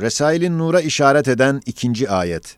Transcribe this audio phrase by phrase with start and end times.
[0.00, 2.56] Resailin Nur'a işaret eden ikinci ayet.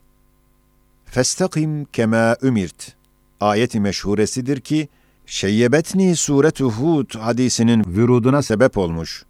[1.05, 2.93] Festakim kema ümirt.
[3.41, 4.89] Ayeti meşhuresidir ki,
[5.27, 9.25] Şeyyebetni suretu Hud hadisinin vüruduna sebep olmuş.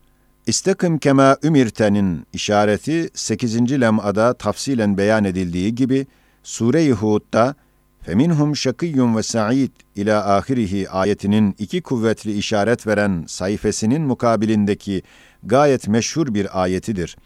[0.46, 3.80] İstakim kema ümirtenin işareti 8.
[3.80, 6.06] lem'ada tafsilen beyan edildiği gibi,
[6.42, 7.54] Sure-i Hud'da
[8.02, 15.02] Feminhum şakiyyun ve sa'id ila ahirihi ayetinin iki kuvvetli işaret veren sayfasının mukabilindeki
[15.42, 17.16] gayet meşhur bir ayetidir.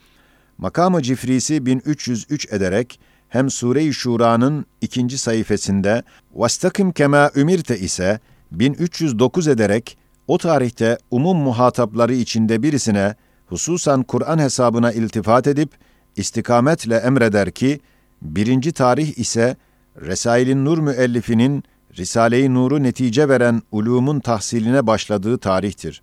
[0.61, 6.03] Makamı cifrisi 1303 ederek hem Sure-i Şura'nın ikinci sayfasında
[6.35, 8.21] vastakim kema ümirte ise
[8.53, 13.15] 1309 ederek o tarihte umum muhatapları içinde birisine
[13.47, 15.71] hususan Kur'an hesabına iltifat edip
[16.17, 17.81] istikametle emreder ki
[18.23, 19.57] birinci tarih ise
[20.01, 21.65] Resailin Nur müellifinin
[21.99, 26.03] Risale-i Nur'u netice veren ulumun tahsiline başladığı tarihtir.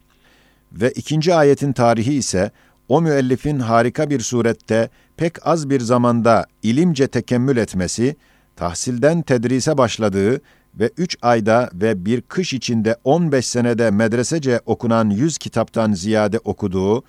[0.72, 2.52] Ve ikinci ayetin tarihi ise
[2.90, 8.16] o müellifin harika bir surette pek az bir zamanda ilimce tekemmül etmesi,
[8.56, 10.42] tahsilden tedrise başladığı
[10.80, 17.04] ve üç ayda ve bir kış içinde 15 senede medresece okunan yüz kitaptan ziyade okuduğu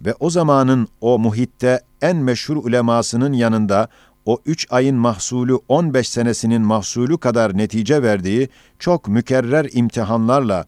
[0.00, 3.88] ve o zamanın o muhitte en meşhur ulemasının yanında
[4.26, 10.66] o üç ayın mahsulü 15 senesinin mahsulü kadar netice verdiği çok mükerrer imtihanlarla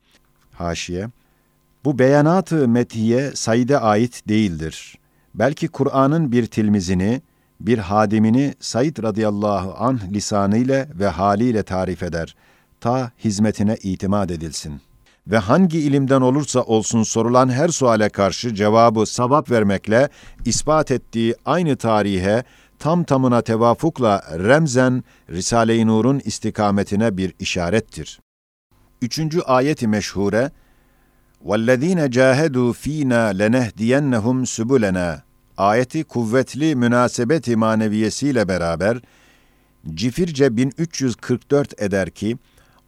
[0.53, 1.09] haşiye,
[1.87, 4.99] bu beyanatı metiye Said'e ait değildir.
[5.35, 7.23] Belki Kur'an'ın bir tilmizini,
[7.61, 12.37] bir hadimini Said radıyallahu anh lisanıyla ve haliyle tarif eder.
[12.81, 14.81] Ta hizmetine itimat edilsin.
[15.27, 20.09] Ve hangi ilimden olursa olsun sorulan her suale karşı cevabı sabap vermekle
[20.45, 22.45] ispat ettiği aynı tarihe
[22.79, 28.21] tam tamına tevafukla remzen Risale-i Nur'un istikametine bir işarettir.
[29.03, 30.51] Üçüncü ayeti meşhure,
[31.46, 38.98] وَالَّذ۪ينَ جَاهَدُوا ف۪ينَا لَنَهْدِيَنَّهُمْ سُبُلَنَا ayeti kuvvetli münasebeti maneviyesiyle beraber
[39.94, 42.38] Cifirce 1344 eder ki,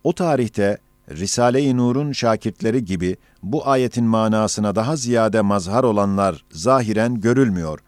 [0.03, 0.77] o tarihte
[1.09, 7.79] Risale-i Nur'un şakirtleri gibi bu ayetin manasına daha ziyade mazhar olanlar zahiren görülmüyor.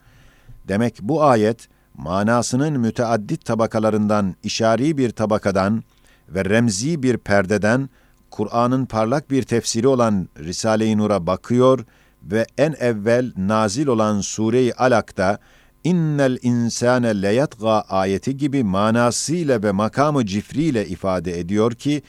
[0.68, 5.84] Demek bu ayet, manasının müteaddit tabakalarından işari bir tabakadan
[6.30, 7.90] ve remzi bir perdeden
[8.32, 11.86] Kur'an'ın parlak bir tefsiri olan Risale-i Nur'a bakıyor
[12.24, 15.40] ve en evvel nazil olan Sure-i Alak'ta
[15.84, 22.02] innel insane leyatga ayeti gibi manasıyla ve makamı cifriyle ifade ediyor ki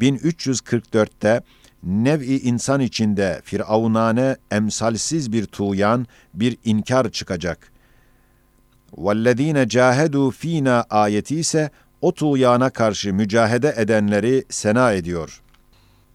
[0.00, 1.42] 1344'te
[1.82, 7.72] nev'i insan içinde firavunane emsalsiz bir tuğyan, bir inkar çıkacak.
[8.96, 15.42] وَالَّذ۪ينَ جَاهَدُوا fina ayeti ise o tuğyana karşı mücahede edenleri sena ediyor.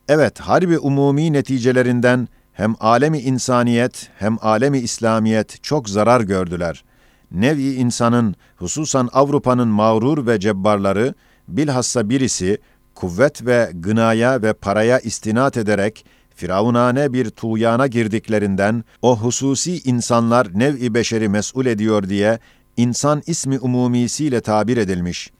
[0.09, 6.85] Evet, harbi umumi neticelerinden hem alemi insaniyet hem alemi İslamiyet çok zarar gördüler.
[7.33, 11.15] Nevi insanın, hususan Avrupa'nın mağrur ve cebbarları,
[11.49, 12.59] bilhassa birisi,
[12.95, 20.95] kuvvet ve gınaya ve paraya istinat ederek, firavunane bir tuğyana girdiklerinden, o hususi insanlar nev-i
[20.95, 22.39] beşeri mesul ediyor diye,
[22.77, 25.31] insan ismi umumisiyle tabir edilmiş.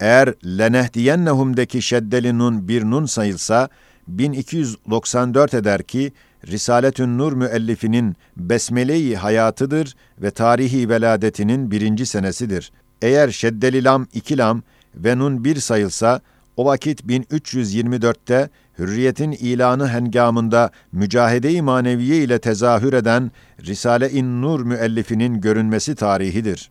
[0.00, 3.68] Eğer lenehdiyennehum'deki şeddeli nun bir nun sayılsa,
[4.08, 6.12] 1294 eder ki,
[6.46, 12.72] Risaletün Nur müellifinin besmele-i hayatıdır ve tarihi veladetinin birinci senesidir.
[13.02, 14.62] Eğer şeddeli lam iki lam
[14.94, 16.20] ve nun bir sayılsa,
[16.56, 23.30] o vakit 1324'te hürriyetin ilanı hengamında mücahede-i maneviye ile tezahür eden
[23.66, 26.70] Risale-i Nur müellifinin görünmesi tarihidir.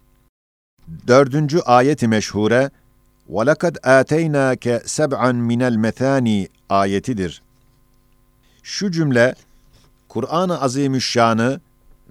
[1.07, 2.69] Dördüncü ayeti meşhure,
[3.30, 7.42] وَلَقَدْ آتَيْنَاكَ سَبْعًا مِنَ الْمَثَانِ ayetidir.
[8.62, 9.34] Şu cümle,
[10.08, 11.60] Kur'an-ı Azimüşşan'ı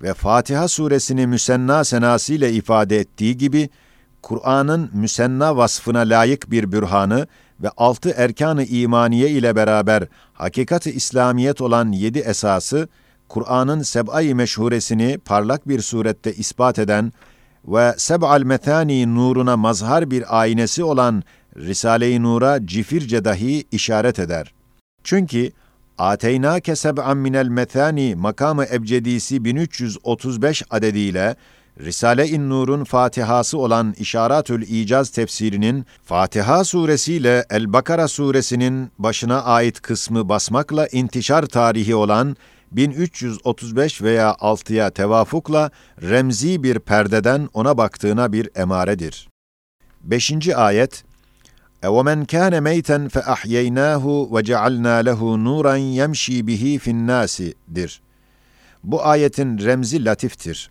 [0.02, 3.69] ve Fatiha suresini müsenna senasıyla ifade ettiği gibi,
[4.22, 7.28] Kur'an'ın müsenna vasfına layık bir bürhanı
[7.63, 10.03] ve altı erkan-ı imaniye ile beraber
[10.34, 12.88] hakikat-ı İslamiyet olan yedi esası,
[13.30, 17.13] Kur'an'ın seb'ay meşhuresini parlak bir surette ispat eden
[17.69, 21.22] ve seb'al metani nuruna mazhar bir aynesi olan
[21.56, 24.55] Risale-i Nur'a cifirce dahi işaret eder.
[25.05, 25.50] Çünkü
[25.99, 31.37] Ateynâke seb'an minel methani makamı ebcedisi 1335 adediyle
[31.81, 40.87] Risale-i Nur'un Fatihası olan İşaratül İcaz tefsirinin Fatiha suresiyle El-Bakara suresinin başına ait kısmı basmakla
[40.87, 42.37] intişar tarihi olan
[42.71, 45.71] 1335 veya 6'ya tevafukla
[46.01, 49.30] remzi bir perdeden ona baktığına bir emaredir.
[50.04, 50.48] 5.
[50.56, 51.04] ayet
[51.83, 58.01] اَوَمَنْ كَانَ مَيْتًا فَأَحْيَيْنَاهُ وَجَعَلْنَا لَهُ نُورًا يَمْشِي بِهِ فِي النَّاسِ dir.
[58.83, 60.69] Bu ayetin remzi latiftir.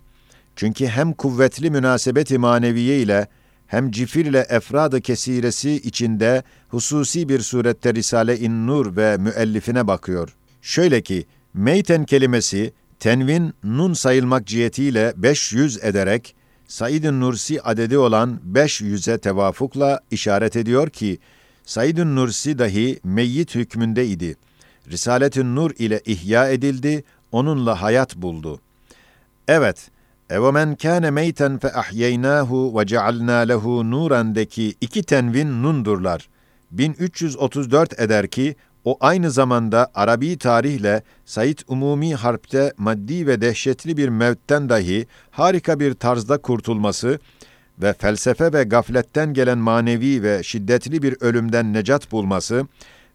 [0.57, 3.27] Çünkü hem kuvvetli münasebeti maneviye ile
[3.67, 10.37] hem cifirle efradı kesiresi içinde hususi bir surette Risale-i Nur ve müellifine bakıyor.
[10.63, 16.35] Şöyle ki, meyten kelimesi tenvin nun sayılmak cihetiyle 500 ederek
[16.69, 21.19] Said-i Nursi adedi olan 500'e tevafukla işaret ediyor ki,
[21.65, 24.37] Said-i Nursi dahi meyyit hükmünde idi.
[24.91, 28.61] Risalet-i Nur ile ihya edildi, onunla hayat buldu.
[29.49, 29.91] Evet,
[30.31, 34.41] اَوَمَنْ كَانَ مَيْتًا فَأَحْيَيْنَاهُ وَجَعَلْنَا لَهُ نُورًا
[34.81, 36.29] iki tenvin nundurlar.
[36.71, 44.10] 1334 eder ki, o aynı zamanda Arabi tarihle Said Umumi Harp'te maddi ve dehşetli bir
[44.10, 47.20] mevtten dahi harika bir tarzda kurtulması
[47.82, 52.68] ve felsefe ve gafletten gelen manevi ve şiddetli bir ölümden necat bulması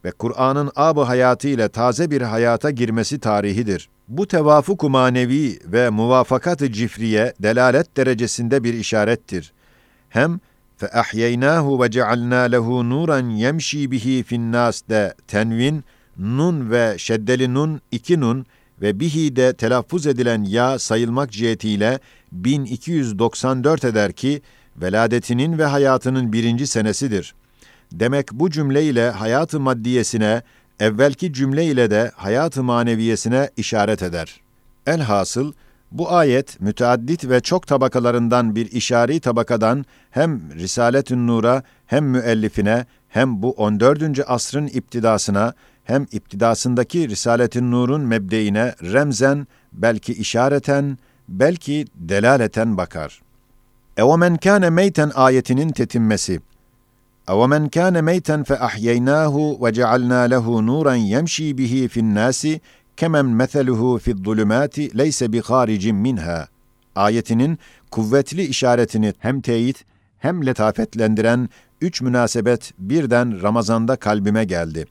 [0.04, 3.88] ve Kur'an'ın ab hayatı ile taze bir hayata girmesi tarihidir.
[4.08, 9.52] Bu tevafuk manevi ve muvafakat-ı cifriye delalet derecesinde bir işarettir.
[10.08, 10.40] Hem
[10.81, 15.83] فَاَحْيَيْنَاهُ وَجَعَلْنَا لَهُ نُورًا يَمْشِي بِهِ فِي النَّاسِ de tenvin,
[16.17, 18.45] nun ve şeddeli nun, iki nun
[18.81, 21.99] ve bihi de telaffuz edilen ya sayılmak cihetiyle
[22.31, 24.41] 1294 eder ki,
[24.77, 27.35] veladetinin ve hayatının birinci senesidir.
[27.91, 30.41] Demek bu cümle ile hayatı maddiyesine,
[30.79, 34.41] evvelki cümle ile de hayatı maneviyesine işaret eder.
[34.87, 35.53] Elhasıl,
[35.90, 43.42] bu ayet müteaddit ve çok tabakalarından bir işari tabakadan hem Risalet-ün Nur'a hem müellifine hem
[43.42, 44.02] bu 14.
[44.26, 45.52] asrın iptidasına
[45.84, 50.98] hem iptidasındaki Risalet-ün Nur'un mebdeine remzen belki işareten
[51.28, 53.22] belki delaleten bakar.
[53.96, 56.40] Evemen kâne meyten ayetinin tetinmesi.
[57.28, 62.60] Evemen kâne meyten fe ahyeynâhu ve cealnâ lehu nûran yemşî bihi fin nâsi
[62.98, 66.48] kemen meseluhu fi zulümati leyse bi haricin minha.
[66.94, 67.58] Ayetinin
[67.90, 69.84] kuvvetli işaretini hem teyit
[70.18, 71.48] hem letafetlendiren
[71.80, 74.86] üç münasebet birden Ramazan'da kalbime geldi.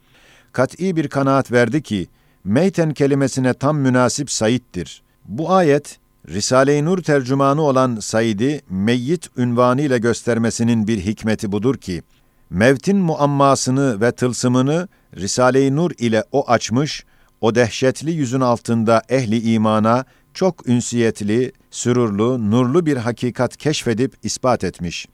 [0.51, 2.07] Kat'i bir kanaat verdi ki,
[2.43, 5.03] meyten kelimesine tam münasip Said'dir.
[5.25, 12.03] Bu ayet, Risale-i Nur tercümanı olan Said'i meyyit ünvanıyla göstermesinin bir hikmeti budur ki,
[12.49, 17.05] mevtin muammasını ve tılsımını Risale-i Nur ile o açmış,
[17.41, 25.07] o dehşetli yüzün altında ehli imana çok ünsiyetli, sürurlu, nurlu bir hakikat keşfedip ispat etmiş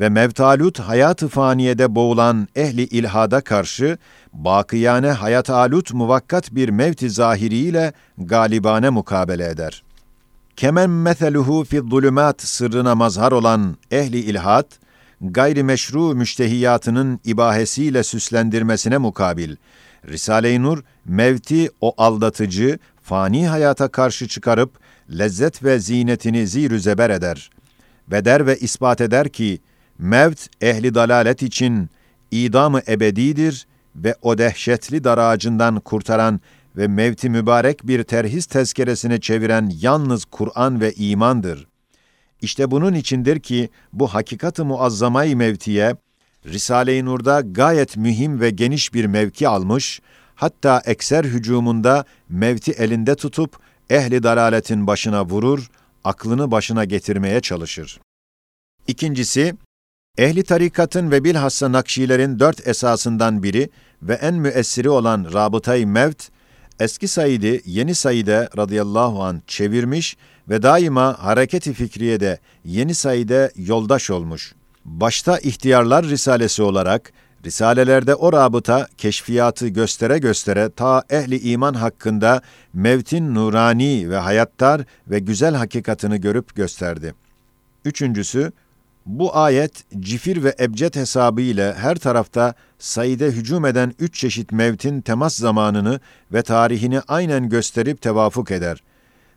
[0.00, 3.98] ve mevtalut hayat-ı faniyede boğulan ehli ilhada karşı
[4.32, 9.82] bakiyane hayat alut muvakkat bir mevti zahiriyle galibane mukabele eder.
[10.56, 14.66] Kemen meseluhu fi zulümat sırrına mazhar olan ehli ilhat,
[15.20, 19.56] gayri meşru müştehiyatının ibahesiyle süslendirmesine mukabil,
[20.08, 24.78] Risale-i Nur, mevti o aldatıcı, fani hayata karşı çıkarıp,
[25.18, 27.50] lezzet ve zinetini zirü zeber eder.
[28.08, 29.58] Beder ve ispat eder ki,
[29.98, 31.90] mevt ehli dalalet için
[32.30, 33.66] idamı ebedidir
[33.96, 36.40] ve o dehşetli daracından kurtaran
[36.76, 41.66] ve mevti mübarek bir terhis tezkeresine çeviren yalnız Kur'an ve imandır.
[42.40, 45.96] İşte bunun içindir ki bu hakikat-ı muazzamay mevtiye,
[46.46, 50.00] Risale-i Nur'da gayet mühim ve geniş bir mevki almış,
[50.34, 53.58] hatta ekser hücumunda mevti elinde tutup
[53.90, 55.70] ehli dalaletin başına vurur,
[56.04, 58.00] aklını başına getirmeye çalışır.
[58.86, 59.54] İkincisi,
[60.18, 63.70] ehli tarikatın ve bilhassa Nakşilerin dört esasından biri
[64.02, 66.28] ve en müessiri olan Rabıtay Mevt,
[66.80, 70.16] eski Said'i yeni Said'e radıyallahu an çevirmiş
[70.48, 77.12] ve daima hareketi fikriyede yeni Said'e yoldaş olmuş.'' Başta ihtiyarlar risalesi olarak
[77.44, 85.18] risalelerde o rabıta keşfiyatı göstere göstere ta ehli iman hakkında mevtin nurani ve hayattar ve
[85.18, 87.14] güzel hakikatını görüp gösterdi.
[87.84, 88.52] Üçüncüsü,
[89.06, 95.00] bu ayet cifir ve ebced hesabı ile her tarafta sayıda hücum eden üç çeşit mevtin
[95.00, 96.00] temas zamanını
[96.32, 98.82] ve tarihini aynen gösterip tevafuk eder.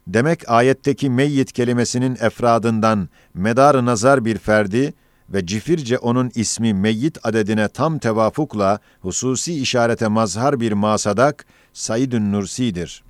[0.08, 4.94] Demek ayetteki meyyit kelimesinin efradından medar nazar bir ferdi,
[5.34, 13.04] ve cifirce onun ismi meyyit adedine tam tevafukla hususi işarete mazhar bir masadak Said-ün Nursi'dir.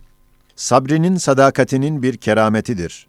[0.55, 3.07] Sabrinin sadakatinin bir kerametidir.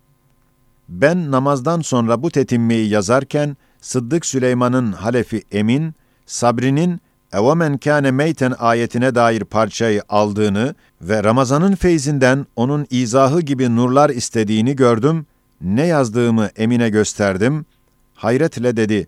[0.88, 5.94] Ben namazdan sonra bu tetimmeyi yazarken Sıddık Süleyman'ın halefi Emin,
[6.26, 7.00] Sabri'nin
[7.32, 14.76] evemen kâne meyten ayetine dair parçayı aldığını ve Ramazan'ın feyzinden onun izahı gibi nurlar istediğini
[14.76, 15.26] gördüm,
[15.60, 17.79] ne yazdığımı Emin'e gösterdim.''
[18.19, 19.07] hayretle dedi,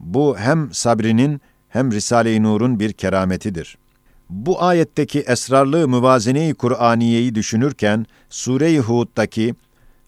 [0.00, 3.78] bu hem sabrinin hem Risale-i Nur'un bir kerametidir.
[4.30, 9.54] Bu ayetteki esrarlı müvazene-i Kur'aniyeyi düşünürken, Sure-i Hud'daki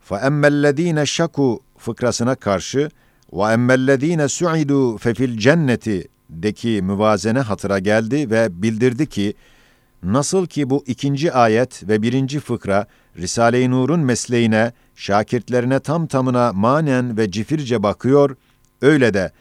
[0.08, 2.90] فَاَمَّا الَّذ۪ينَ شَكُوا fıkrasına karşı
[3.32, 9.34] وَاَمَّا الَّذ۪ينَ سُعِدُوا فَفِي الْجَنَّةِ deki müvazene hatıra geldi ve bildirdi ki,
[10.02, 17.16] nasıl ki bu ikinci ayet ve birinci fıkra Risale-i Nur'un mesleğine, şakirtlerine tam tamına manen
[17.16, 18.36] ve cifirce bakıyor,
[18.82, 19.32] öyle de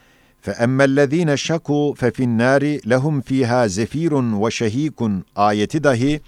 [0.46, 4.14] فَاَمَّا الَّذ۪ينَ شَكُوا فَفِي النَّارِ لَهُمْ ف۪يهَا زَف۪يرٌ
[4.44, 6.22] وَشَه۪يكٌ ayeti dahi,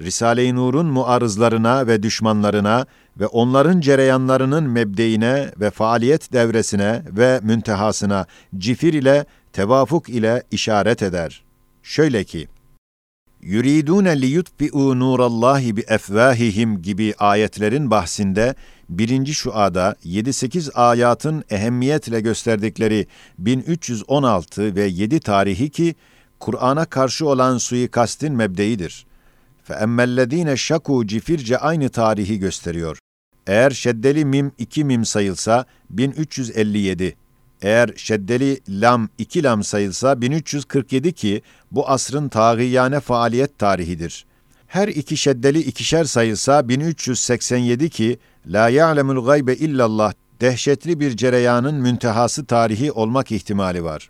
[0.00, 2.86] Risale-i Nur'un muarızlarına ve düşmanlarına
[3.20, 8.26] ve onların cereyanlarının mebdeine ve faaliyet devresine ve müntehasına
[8.58, 11.44] cifir ile, tevafuk ile işaret eder.
[11.82, 12.48] Şöyle ki,
[13.41, 18.55] yuridune li yutfi'u nurallahi bi efvahihim gibi ayetlerin bahsinde
[18.89, 23.07] birinci şuada 7-8 ayatın ehemmiyetle gösterdikleri
[23.37, 25.95] 1316 ve 7 tarihi ki
[26.39, 29.05] Kur'an'a karşı olan suikastin mebdeidir.
[29.63, 32.97] Fe emmellezine şaku cifirce aynı tarihi gösteriyor.
[33.47, 37.15] Eğer şeddeli mim iki mim sayılsa 1357.
[37.61, 41.41] Eğer şeddeli lam iki lam sayılsa 1347 ki
[41.71, 44.25] bu asrın tağiyane faaliyet tarihidir.
[44.67, 52.45] Her iki şeddeli ikişer sayılsa 1387 ki la ya'lemul gaybe illallah dehşetli bir cereyanın müntehası
[52.45, 54.09] tarihi olmak ihtimali var.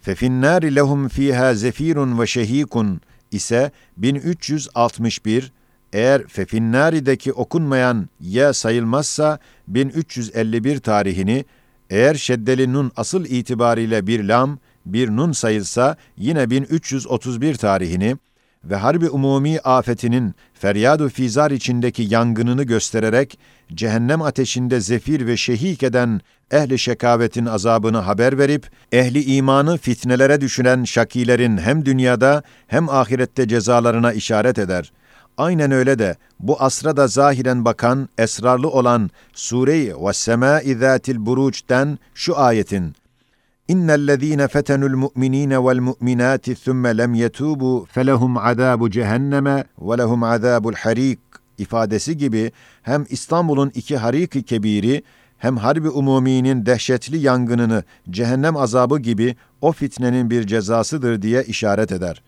[0.00, 5.52] Fefinnâri lehum fîhâ zefîrun ve şehîkun ise 1361,
[5.92, 11.44] eğer Fefinnâri'deki okunmayan ye sayılmazsa 1351 tarihini,
[11.92, 18.16] eğer şeddeli nun asıl itibariyle bir lam, bir nun sayılsa yine 1331 tarihini
[18.64, 23.38] ve harbi umumi afetinin feryadu fizar içindeki yangınını göstererek
[23.74, 26.20] cehennem ateşinde zefir ve şehik eden
[26.50, 34.12] ehli şekavetin azabını haber verip ehli imanı fitnelere düşüren şakilerin hem dünyada hem ahirette cezalarına
[34.12, 34.92] işaret eder.
[35.38, 42.38] Aynen öyle de bu asra da zahiren bakan, esrarlı olan Sure-i Vessemâ-i Zâtil Buruç'ten şu
[42.38, 42.94] ayetin
[43.68, 51.20] İnnellezîne fetenul mu'minîne vel mu'minâti thumme lem yetûbû felehum azâbu cehenneme ve lehum azâbul harîk
[51.58, 55.02] ifadesi gibi hem İstanbul'un iki harik-i kebiri
[55.38, 62.22] hem harbi umuminin dehşetli yangınını cehennem azabı gibi o fitnenin bir cezasıdır diye işaret eder.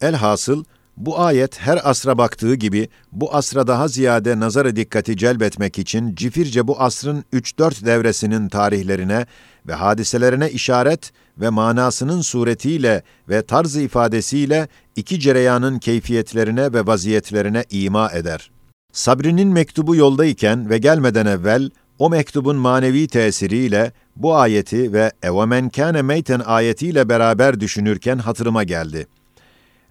[0.00, 0.64] Elhasıl
[0.98, 6.68] bu ayet her asra baktığı gibi bu asra daha ziyade nazara dikkati celbetmek için cifirce
[6.68, 9.26] bu asrın 3-4 devresinin tarihlerine
[9.66, 18.10] ve hadiselerine işaret ve manasının suretiyle ve tarz ifadesiyle iki cereyanın keyfiyetlerine ve vaziyetlerine ima
[18.12, 18.50] eder.
[18.92, 26.02] Sabri'nin mektubu yoldayken ve gelmeden evvel o mektubun manevi tesiriyle bu ayeti ve evemen kâne
[26.02, 29.06] meyten ayetiyle beraber düşünürken hatırıma geldi.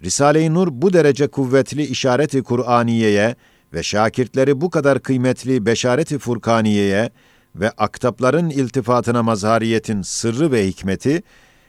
[0.04, 3.36] Risale-i Nur bu derece kuvvetli işareti Kur'aniye'ye
[3.74, 7.10] ve şakirtleri bu kadar kıymetli beşareti Furkaniye'ye
[7.56, 11.24] ve aktapların iltifatına mazhariyetin sırrı ve hikmeti,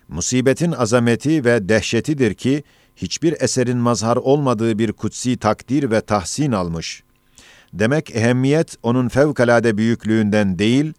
[0.08, 2.62] musibetin azameti ve dehşetidir ki,
[2.96, 7.02] hiçbir eserin mazhar olmadığı bir kutsi takdir ve tahsin almış.
[7.72, 10.92] Demek ehemmiyet onun fevkalade büyüklüğünden değil,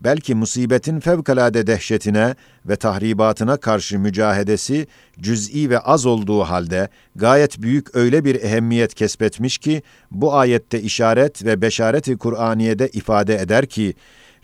[0.00, 2.34] belki musibetin fevkalade dehşetine
[2.66, 4.86] ve tahribatına karşı mücahedesi
[5.20, 11.44] cüz'i ve az olduğu halde gayet büyük öyle bir ehemmiyet kesbetmiş ki bu ayette işaret
[11.44, 13.94] ve beşareti Kur'aniye'de ifade eder ki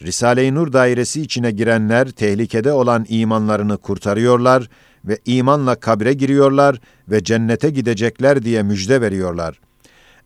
[0.03, 4.69] Risale-i Nur dairesi içine girenler tehlikede olan imanlarını kurtarıyorlar
[5.05, 9.61] ve imanla kabre giriyorlar ve cennete gidecekler diye müjde veriyorlar.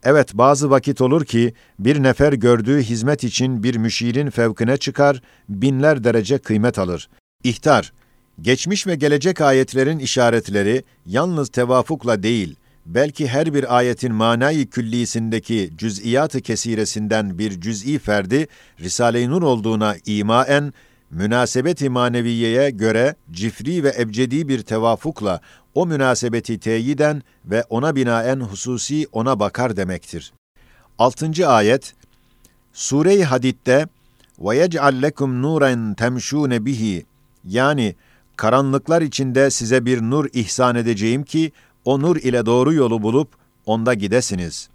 [0.03, 6.03] Evet bazı vakit olur ki bir nefer gördüğü hizmet için bir müşirin fevkine çıkar, binler
[6.03, 7.09] derece kıymet alır.
[7.43, 7.93] İhtar,
[8.41, 12.55] geçmiş ve gelecek ayetlerin işaretleri yalnız tevafukla değil,
[12.85, 18.47] belki her bir ayetin manayı küllisindeki cüz'iyat-ı kesiresinden bir cüz'i ferdi
[18.79, 20.73] Risale-i Nur olduğuna imaen
[21.11, 25.41] münasebet-i maneviyeye göre cifri ve ebcedi bir tevafukla
[25.75, 30.33] o münasebeti teyiden ve ona binaen hususi ona bakar demektir.
[30.99, 31.47] 6.
[31.47, 31.93] ayet
[32.73, 33.87] Sure-i Hadid'de
[34.39, 37.05] ve yec'al lekum nuren temşûne bihi
[37.45, 37.95] yani
[38.35, 41.51] karanlıklar içinde size bir nur ihsan edeceğim ki
[41.85, 43.29] o nur ile doğru yolu bulup
[43.65, 44.69] onda gidesiniz.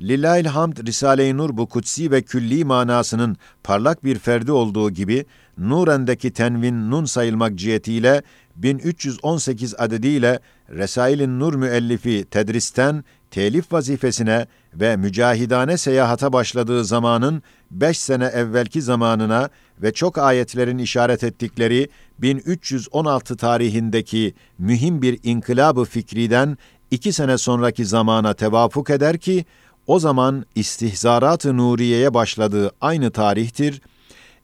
[0.00, 5.26] Lillahil hamd Risale-i Nur bu kutsi ve külli manasının parlak bir ferdi olduğu gibi
[5.58, 8.22] Nuren'deki tenvin nun sayılmak cihetiyle
[8.56, 18.24] 1318 adediyle Resail'in Nur müellifi tedristen telif vazifesine ve mücahidane seyahata başladığı zamanın beş sene
[18.24, 19.48] evvelki zamanına
[19.82, 26.58] ve çok ayetlerin işaret ettikleri 1316 tarihindeki mühim bir inkılabı fikriden
[26.90, 29.44] iki sene sonraki zamana tevafuk eder ki,
[29.86, 33.82] o zaman istihzarat-ı nuriyeye başladığı aynı tarihtir.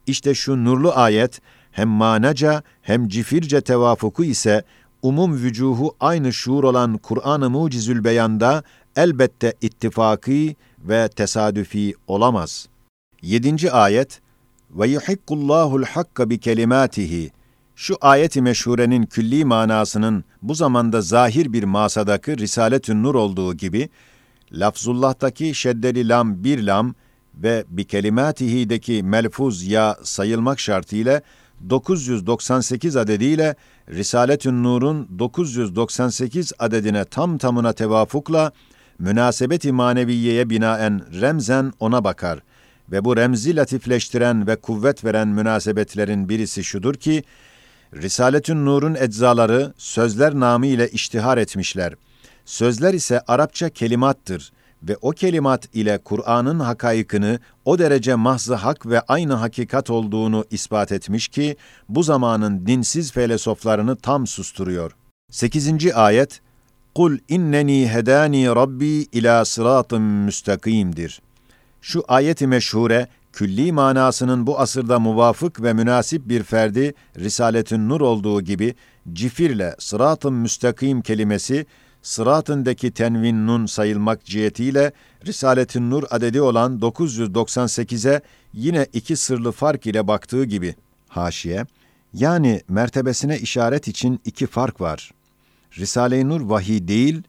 [0.07, 1.41] İşte şu nurlu ayet
[1.73, 4.63] hem manaca hem cifirce tevafuku ise
[5.03, 8.63] umum vücuhu aynı şuur olan Kur'an-ı Mucizül Beyan'da
[8.97, 12.69] elbette ittifaki ve tesadüfi olamaz.
[13.23, 13.71] 7.
[13.71, 14.21] ayet
[14.71, 17.31] ve yuhikkullahul hakka bi kelimatihi
[17.81, 23.89] şu ayeti meşhurenin külli manasının bu zamanda zahir bir masadaki Risaletün Nur olduğu gibi,
[24.53, 26.95] lafzullah'taki şeddeli lam bir lam
[27.35, 31.23] ve bi kelimatihi'deki melfuz ya sayılmak şartıyla
[31.69, 33.55] 998 adediyle
[33.89, 38.53] Risaletün Nur'un 998 adedine tam tamına tevafukla
[38.99, 42.39] münasebeti maneviyeye binaen remzen ona bakar
[42.93, 47.25] ve bu remzi latifleştiren ve kuvvet veren münasebetlerin birisi şudur ki,
[47.95, 51.95] Risaletün Nur'un eczaları sözler namı ile iştihar etmişler.
[52.45, 54.53] Sözler ise Arapça kelimattır
[54.83, 60.93] ve o kelimat ile Kur'an'ın hakaykını o derece mahzı hak ve aynı hakikat olduğunu ispat
[60.93, 61.57] etmiş ki
[61.89, 64.93] bu zamanın dinsiz felsefelerini tam susturuyor.
[65.31, 65.95] 8.
[65.95, 66.41] ayet
[66.95, 71.23] Kul inneni hedani rabbi ila sıratın müstakimdir.
[71.81, 78.41] Şu ayeti meşhure külli manasının bu asırda muvafık ve münasip bir ferdi Risaletün Nur olduğu
[78.41, 78.75] gibi
[79.13, 81.67] cifirle sırat-ı müstakim kelimesi
[82.03, 84.93] sıratındaki tenvin nun sayılmak cihetiyle
[85.27, 88.21] Risaletün Nur adedi olan 998'e
[88.55, 90.75] yine iki sırlı fark ile baktığı gibi
[91.09, 91.65] haşiye
[92.15, 95.11] yani mertebesine işaret için iki fark var.
[95.79, 97.23] Risale-i Nur vahiy değil,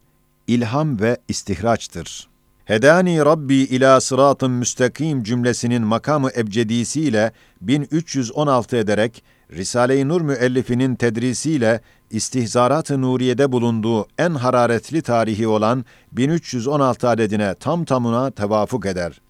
[0.47, 2.27] ilham ve istihraçtır.
[2.65, 11.81] Hedani Rabbi ila sıratın müstakim cümlesinin makamı ebcedisiyle 1316 ederek Risale-i Nur müellifinin tedrisiyle
[12.12, 19.22] istihzarat-ı Nuriye'de bulunduğu en hararetli tarihi olan 1316 adedine tam tamına tevafuk eder.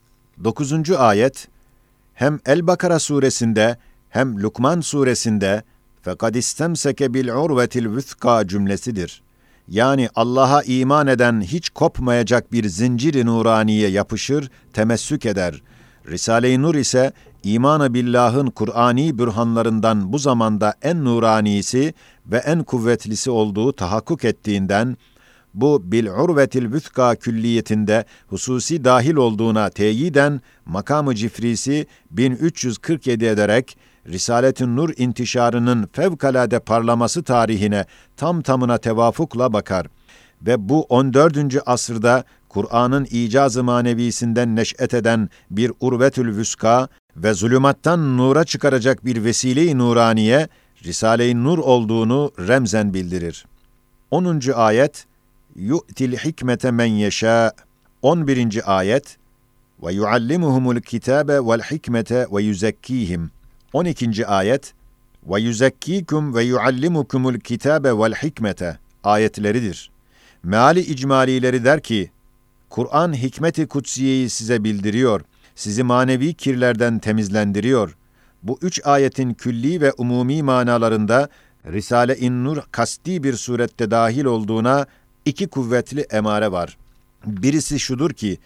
[0.44, 0.92] 9.
[0.92, 1.48] ayet
[2.14, 3.78] hem El-Bakara suresinde
[4.10, 5.64] hem Lukman suresinde
[6.02, 9.22] fekad istemseke bil urvetil vüthka cümlesidir.
[9.68, 15.62] Yani Allah'a iman eden hiç kopmayacak bir zinciri nuraniye yapışır, temessük eder.
[16.08, 17.12] Risale-i Nur ise
[17.44, 21.94] imanı billahın Kur'ani bürhanlarından bu zamanda en nuranisi
[22.26, 24.98] ve en kuvvetlisi olduğu tahakkuk ettiğinden,
[25.54, 33.78] bu bil urvetil vüthka külliyetinde hususi dahil olduğuna teyiden makamı cifrisi 1347 ederek
[34.08, 37.86] Risaletin Nur intişarının fevkalade parlaması tarihine
[38.18, 39.88] tam tamına tevafukla bakar
[40.42, 41.38] ve bu 14.
[41.66, 49.78] asırda Kur'an'ın icazı manevisinden neş'et eden bir urvetül vüska ve zulümattan nura çıkaracak bir vesile-i
[49.78, 50.48] nuraniye,
[50.84, 53.46] Risale-i Nur olduğunu remzen bildirir.
[54.12, 54.42] 10.
[54.56, 55.06] ayet,
[55.56, 57.52] yu'til hikmete men yeşâ.
[58.02, 58.78] 11.
[58.78, 59.18] ayet,
[59.84, 63.32] ve yuallimuhumul kitabe vel hikmete ve yuzekkihim.
[63.74, 64.28] 12.
[64.28, 64.74] ayet
[65.26, 69.92] ve yuzekkikum ve yuallimukumul kitabe vel hikmete ayetleridir.
[70.44, 72.12] Meali icmalileri der ki,
[72.70, 75.22] Kur'an hikmeti kutsiyeyi size bildiriyor,
[75.56, 77.96] sizi manevi kirlerden temizlendiriyor.
[78.44, 81.30] Bu üç ayetin külli ve umumi manalarında
[81.66, 84.86] Risale-i Nur kasti bir surette dahil olduğuna
[85.26, 86.78] iki kuvvetli emare var.
[87.26, 88.38] Birisi şudur ki,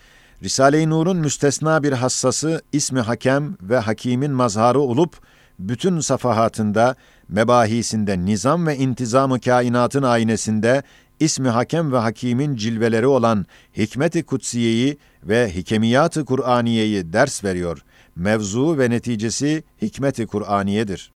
[0.44, 5.14] Risale-i Nur'un müstesna bir hassası ismi hakem ve hakimin mazharı olup,
[5.60, 6.96] bütün safahatında,
[7.30, 10.84] mebahisinde, nizam ve intizamı kainatın aynesinde,
[11.20, 13.46] ismi hakem ve hakimin cilveleri olan
[13.78, 17.82] hikmet-i kutsiyeyi ve hikemiyat-ı Kur'aniyeyi ders veriyor.
[18.16, 21.12] Mevzu ve neticesi hikmet-i Kur'aniyedir.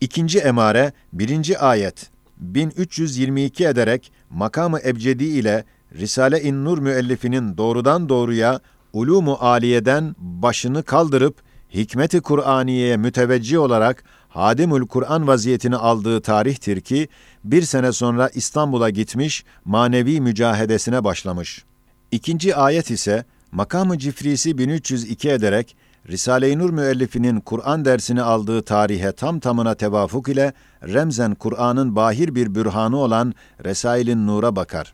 [0.00, 5.64] İkinci emare, birinci ayet, 1322 ederek makamı ebcedi ile
[5.94, 8.60] Risale-i Nur müellifinin doğrudan doğruya
[8.92, 11.36] ulumu aliyeden başını kaldırıp
[11.74, 17.08] hikmeti Kur'aniye'ye müteveccih olarak Hadimül Kur'an vaziyetini aldığı tarihtir ki
[17.44, 21.64] bir sene sonra İstanbul'a gitmiş manevi mücahedesine başlamış.
[22.10, 25.76] İkinci ayet ise makamı cifrisi 1302 ederek
[26.08, 32.54] Risale-i Nur müellifinin Kur'an dersini aldığı tarihe tam tamına tevafuk ile remzen Kur'an'ın bahir bir
[32.54, 34.92] bürhanı olan Resail'in Nur'a bakar.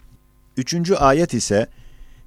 [0.57, 1.67] Üçüncü ayet ise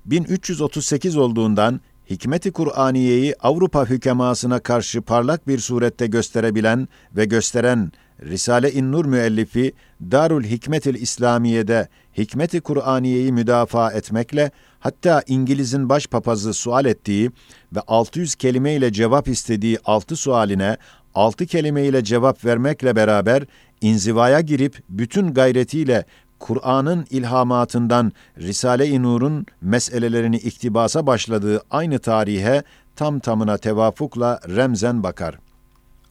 [0.06, 9.06] 1338 olduğundan Hikmeti Kur'aniyeyi Avrupa hükemasına karşı parlak bir surette gösterebilen ve gösteren Risale-i Nur
[9.06, 9.74] müellifi
[10.12, 11.88] Darul Hikmetil İslamiye'de
[12.18, 17.32] Hikmeti Kur'aniyeyi müdafaa etmekle hatta İngiliz'in başpapazı sual ettiği
[17.76, 20.78] ve 600 kelime ile cevap istediği altı sualine
[21.16, 23.44] altı kelime ile cevap vermekle beraber
[23.82, 26.06] inzivaya girip bütün gayretiyle
[26.39, 32.63] Kur'an'ın ilhamatından Risale-i Nur'un meselelerini iktibasa başladığı aynı tarihe
[32.97, 35.39] tam tamına tevafukla remzen bakar.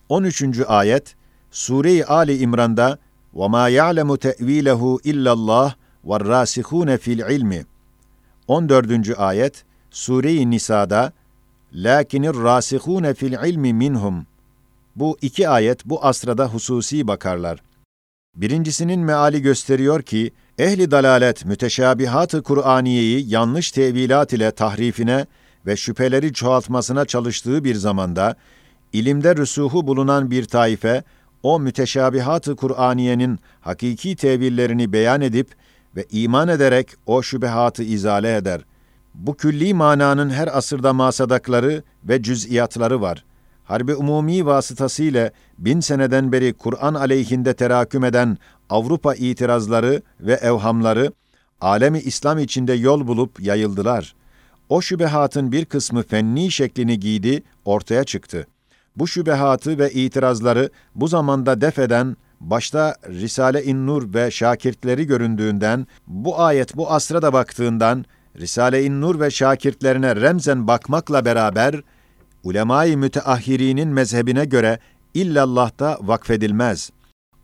[0.10, 0.44] 13.
[0.68, 1.16] ayet
[1.52, 2.98] Sure-i Ali İmran'da
[3.36, 5.72] وَمَا يَعْلَمُ تَأْو۪يلَهُ اِلَّا اللّٰهِ
[6.06, 7.66] وَالرَّاسِخُونَ fil ilmi.
[8.48, 9.20] 14.
[9.20, 11.14] ayet Sure-i Nisa'da
[11.74, 14.26] lakinir rasihune fil ilmi minhum.
[14.96, 17.64] Bu iki ayet bu asrada hususi bakarlar.
[18.37, 25.27] Birincisinin meali gösteriyor ki, ehli dalalet müteşabihat-ı Kur'aniyeyi yanlış tevilat ile tahrifine
[25.67, 28.37] ve şüpheleri çoğaltmasına çalıştığı bir zamanda,
[28.93, 31.03] ilimde rüsuhu bulunan bir taife,
[31.43, 35.49] o müteşabihat-ı Kur'aniyenin hakiki tevillerini beyan edip
[35.97, 38.61] ve iman ederek o şübehatı izale eder.
[39.15, 43.25] Bu külli mananın her asırda masadakları ve cüz'iyatları var.
[43.73, 48.39] Harbi umumi vasıtasıyla bin seneden beri Kur'an aleyhinde teraküm eden
[48.71, 51.13] Avrupa itirazları ve evhamları,
[51.61, 54.15] alemi İslam içinde yol bulup yayıldılar.
[54.69, 58.47] O şübehatın bir kısmı fenni şeklini giydi, ortaya çıktı.
[58.97, 66.41] Bu şübehatı ve itirazları bu zamanda def eden, başta Risale-i Nur ve şakirtleri göründüğünden, bu
[66.41, 68.05] ayet bu asra da baktığından,
[68.41, 71.83] Risale-i Nur ve şakirtlerine remzen bakmakla beraber,
[72.45, 74.79] ulemâ-i müteahhirinin mezhebine göre
[75.15, 76.91] illallah'ta vakfedilmez.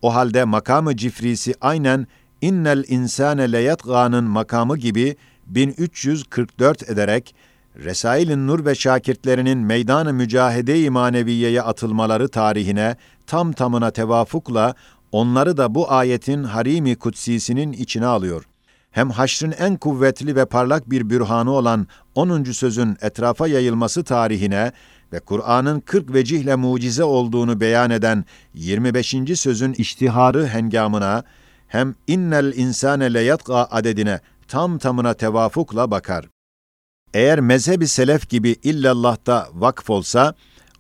[0.03, 2.07] O halde makamı cifrisi aynen
[2.41, 7.35] innel insane leyatgâ'nın makamı gibi 1344 ederek
[7.77, 14.75] Resail-i Nur ve şakirtlerinin meydan-ı mücahede-i maneviyeye atılmaları tarihine tam tamına tevafukla
[15.13, 18.48] onları da bu ayetin harimi kutsisinin içine alıyor.
[18.99, 22.45] Hem haşrın en kuvvetli ve parlak bir bürhanı olan 10.
[22.45, 24.73] sözün etrafa yayılması tarihine
[25.13, 29.17] ve Kur'an'ın 40 vecihle mucize olduğunu beyan eden 25.
[29.35, 31.23] sözün iştiharı hengamına
[31.69, 36.29] hem innel insane leyatqa adedine tam tamına tevafukla bakar.
[37.15, 40.35] Eğer mezhebi selef gibi illallah'ta vakf olsa,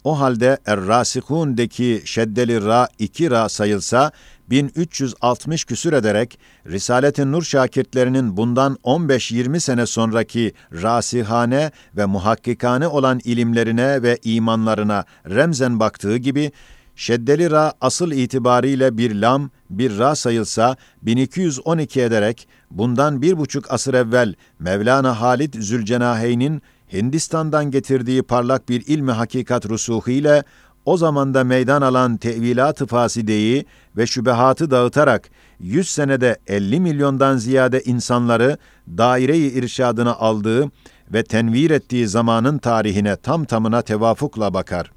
[0.05, 4.13] o halde Er-Rasihun'deki şeddeli ra iki ra sayılsa
[4.51, 14.03] 1360 küsür ederek Risalet-i Nur şakirtlerinin bundan 15-20 sene sonraki rasihane ve muhakkikane olan ilimlerine
[14.03, 16.53] ve imanlarına remzen baktığı gibi
[16.97, 23.95] şeddeli ra asıl itibariyle bir lam, bir ra sayılsa 1212 ederek bundan bir buçuk asır
[23.95, 30.45] evvel Mevlana Halid Zülcenaheyn'in Hindistan'dan getirdiği parlak bir ilmi hakikat rusuhu ile
[30.89, 33.65] o zamanda meydan alan tevilat-ı fasideyi
[33.97, 40.71] ve şübehatı dağıtarak 100 senede 50 milyondan ziyade insanları daire-i irşadına aldığı
[41.13, 44.93] ve tenvir ettiği zamanın tarihine tam tamına tevafukla bakar.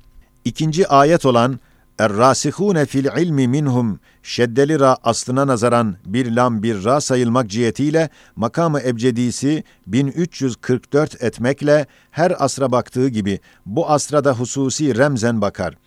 [0.46, 1.60] İkinci ayet olan
[2.02, 8.80] Er-rasihune fil ilmi minhum şeddeli ra aslına nazaran bir lam bir ra sayılmak cihetiyle makamı
[8.80, 15.78] ebcedisi 1344 etmekle her asra baktığı gibi bu asrada hususi remzen bakar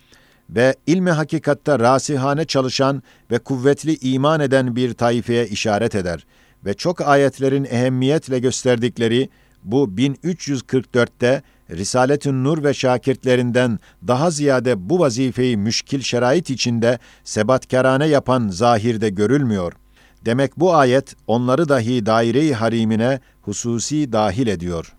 [0.49, 6.25] ve ilmi hakikatta rasihane çalışan ve kuvvetli iman eden bir taifeye işaret eder
[6.65, 9.29] ve çok ayetlerin ehemmiyetle gösterdikleri
[9.63, 18.47] bu 1344'te Risaletün Nur ve şakirtlerinden daha ziyade bu vazifeyi müşkil şerait içinde sebatkarane yapan
[18.47, 19.73] zahirde görülmüyor.
[20.25, 24.94] Demek bu ayet onları dahi daire-i harimine hususi dahil ediyor.''